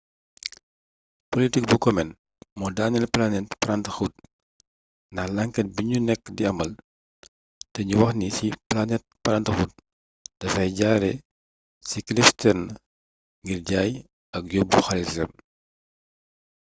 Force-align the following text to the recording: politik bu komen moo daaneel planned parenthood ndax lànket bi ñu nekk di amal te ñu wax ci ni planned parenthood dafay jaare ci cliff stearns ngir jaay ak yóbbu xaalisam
politik 1.31 1.63
bu 1.69 1.75
komen 1.83 2.09
moo 2.57 2.71
daaneel 2.77 3.07
planned 3.13 3.47
parenthood 3.61 4.13
ndax 5.11 5.29
lànket 5.37 5.67
bi 5.75 5.81
ñu 5.89 5.97
nekk 6.07 6.23
di 6.35 6.43
amal 6.49 6.71
te 7.73 7.79
ñu 7.87 7.95
wax 8.01 8.13
ci 8.35 8.47
ni 8.51 8.57
planned 8.69 9.03
parenthood 9.23 9.71
dafay 10.39 10.69
jaare 10.79 11.11
ci 11.87 11.97
cliff 12.07 12.29
stearns 12.33 12.71
ngir 13.41 13.59
jaay 13.69 13.91
ak 14.35 14.43
yóbbu 14.55 14.77
xaalisam 14.85 15.31